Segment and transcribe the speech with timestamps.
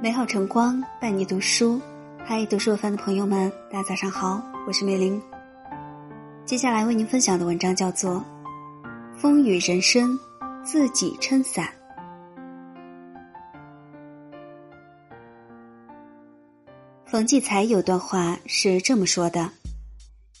[0.00, 1.80] 美好晨光伴你读书，
[2.24, 5.20] 嗨，读书有范的朋友们，大家早上好，我是美玲。
[6.44, 8.24] 接下来为您分享的文章叫做
[9.18, 10.16] 《风雨人生，
[10.62, 11.66] 自己撑伞》。
[17.04, 19.50] 冯骥才有段话是这么说的：“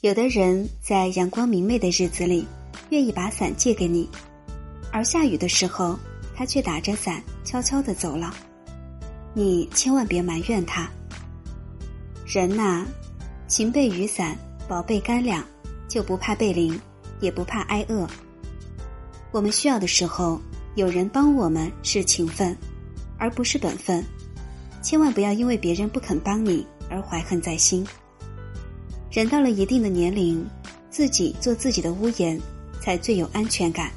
[0.02, 2.46] 有的人在阳光明媚的日子里，
[2.90, 4.08] 愿意把伞借给你，
[4.92, 5.98] 而下雨的时候，
[6.36, 8.32] 他却打着伞悄悄的走了。”
[9.38, 10.90] 你千万别埋怨他。
[12.26, 12.84] 人呐，
[13.46, 15.44] 勤备雨伞，宝贝干粮，
[15.86, 16.76] 就不怕被淋，
[17.20, 18.04] 也不怕挨饿。
[19.30, 20.40] 我们需要的时候，
[20.74, 22.56] 有人帮我们是情分，
[23.16, 24.04] 而不是本分。
[24.82, 27.86] 千万不要因为别人不肯帮你而怀恨在心。
[29.08, 30.44] 人到了一定的年龄，
[30.90, 32.40] 自己做自己的屋檐，
[32.80, 33.92] 才最有安全感。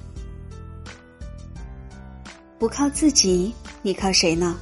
[2.60, 3.52] 不靠自己，
[3.82, 4.56] 你靠谁呢？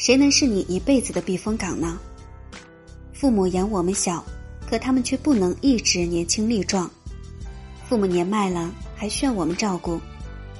[0.00, 1.98] 谁能是你一辈子的避风港呢？
[3.12, 4.24] 父母养我们小，
[4.66, 6.90] 可他们却不能一直年轻力壮。
[7.86, 10.00] 父母年迈了，还需要我们照顾。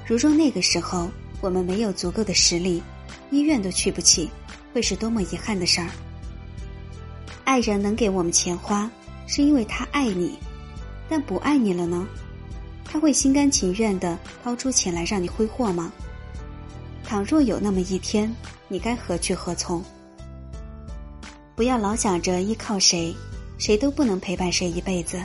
[0.06, 1.10] 如若那个时候
[1.41, 2.82] 我们没有足够的实力，
[3.30, 4.28] 医院都去不起，
[4.74, 5.88] 会是多么遗憾的事儿。
[7.44, 8.91] 爱人能给我们钱花，
[9.27, 10.38] 是因为他爱你，
[11.08, 12.06] 但不爱你了呢？
[12.84, 15.91] 他会心甘情愿的掏出钱来让你挥霍吗？
[17.11, 18.33] 倘若有那么一天，
[18.69, 19.83] 你该何去何从？
[21.56, 23.12] 不要老想着依靠谁，
[23.58, 25.20] 谁都不能陪伴谁一辈子。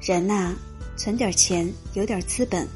[0.00, 0.54] 人呐，
[0.96, 2.66] 存点钱，有点资本，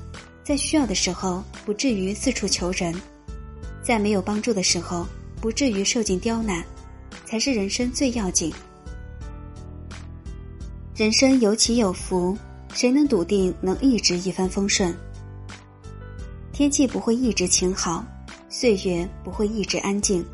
[0.45, 2.95] 在需要的时候不至于四处求人，
[3.83, 5.07] 在没有帮助的时候
[5.41, 6.62] 不至于受尽刁难，
[7.25, 8.53] 才是人生最要紧。
[10.95, 12.37] 人生有起有伏，
[12.75, 14.95] 谁能笃定能一直一帆风顺？
[16.55, 18.05] 天气不会一直晴好，
[18.49, 20.25] 岁月不会一直安静，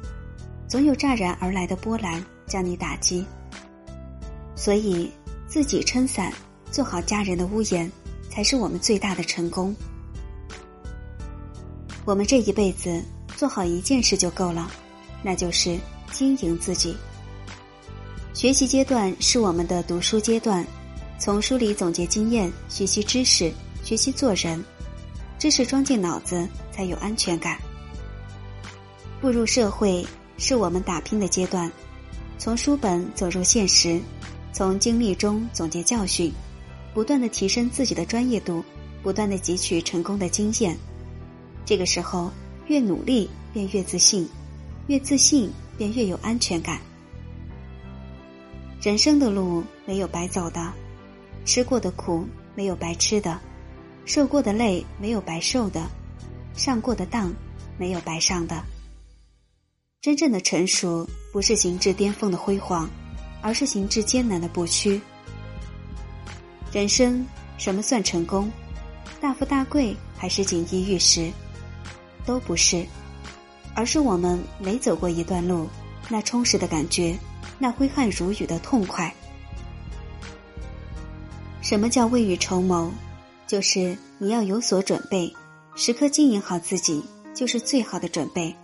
[0.68, 3.24] 总有乍然而来的波澜将你打击。
[4.54, 5.10] 所以，
[5.48, 6.30] 自己撑伞，
[6.70, 7.90] 做好家人的屋檐，
[8.28, 9.74] 才是我们最大的成功。
[12.04, 13.02] 我们这一辈子
[13.34, 14.70] 做好一件事就够了，
[15.22, 15.78] 那就是
[16.12, 16.94] 经营自己。
[18.34, 20.66] 学习阶段是我们的读书阶段，
[21.18, 23.50] 从书里总结经验，学习知识，
[23.82, 24.62] 学习做人。
[25.40, 27.58] 知识装进脑子才有安全感。
[29.22, 30.06] 步入社会
[30.36, 31.72] 是我们打拼的阶段，
[32.36, 33.98] 从书本走入现实，
[34.52, 36.30] 从经历中总结教训，
[36.92, 38.62] 不断的提升自己的专业度，
[39.02, 40.76] 不断的汲取成功的经验。
[41.64, 42.30] 这个时候，
[42.66, 44.28] 越努力便越自信，
[44.88, 46.78] 越自信便越有安全感。
[48.82, 50.70] 人生的路没有白走的，
[51.46, 53.40] 吃过的苦没有白吃的。
[54.04, 55.88] 受过的累没有白受的，
[56.54, 57.32] 上过的当
[57.78, 58.62] 没有白上的。
[60.00, 62.88] 真正的成熟不是行至巅峰的辉煌，
[63.42, 65.00] 而是行至艰难的不屈。
[66.72, 67.24] 人生
[67.58, 68.50] 什么算成功？
[69.20, 71.30] 大富大贵还是锦衣玉食？
[72.24, 72.84] 都不是，
[73.74, 75.68] 而是我们每走过一段路，
[76.08, 77.16] 那充实的感觉，
[77.58, 79.14] 那挥汗如雨的痛快。
[81.60, 82.90] 什么叫未雨绸缪？
[83.50, 85.34] 就是你要有所准备，
[85.74, 87.02] 时刻经营好自己，
[87.34, 88.54] 就是最好的准备。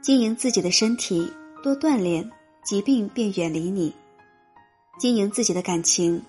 [0.00, 1.28] 经营自己的身体，
[1.60, 2.30] 多锻炼，
[2.62, 3.92] 疾病便远离你；
[5.00, 6.22] 经营自己的感情，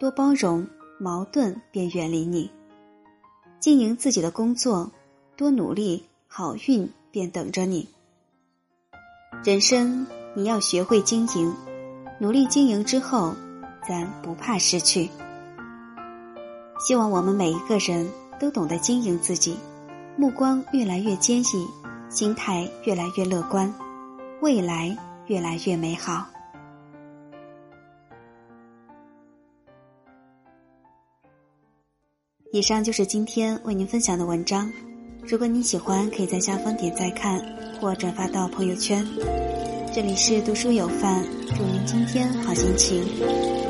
[0.00, 0.66] 多包容，
[0.98, 2.50] 矛盾便远离你；
[3.60, 4.90] 经营自己的工作，
[5.36, 7.88] 多努力，好运便等着你。
[9.44, 10.04] 人生
[10.34, 11.54] 你要学会经营，
[12.18, 13.32] 努力经营之后，
[13.88, 15.08] 咱不怕失去。
[16.78, 18.08] 希望我们每一个人
[18.38, 19.56] 都懂得经营自己，
[20.16, 21.66] 目光越来越坚毅，
[22.08, 23.72] 心态越来越乐观，
[24.40, 24.96] 未来
[25.26, 26.24] 越来越美好。
[32.52, 34.72] 以上就是今天为您分享的文章，
[35.26, 37.38] 如果您喜欢，可以在下方点赞看
[37.80, 39.04] 或转发到朋友圈。
[39.92, 43.67] 这里是读书有范，祝您今天好心情。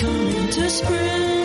[0.00, 1.39] Coming to spring.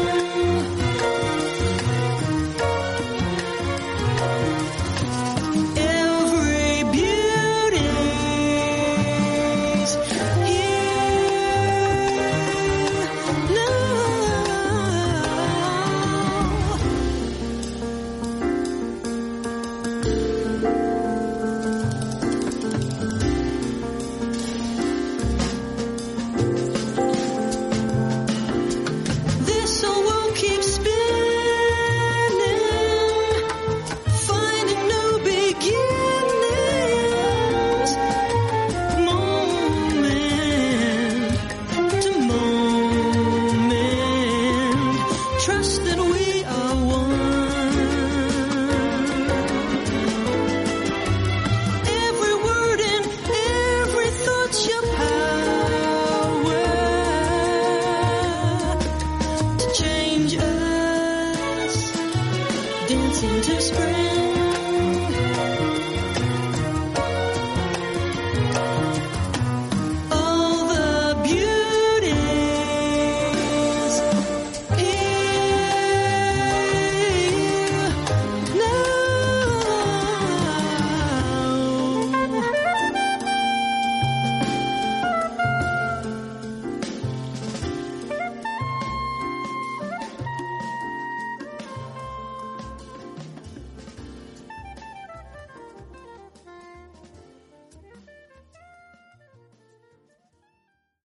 [62.87, 64.14] dancing to spring.